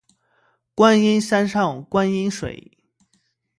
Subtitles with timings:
[0.73, 2.75] 观音山上观山水